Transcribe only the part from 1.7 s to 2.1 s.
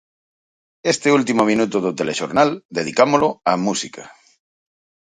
do